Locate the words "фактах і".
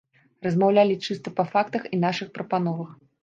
1.51-2.01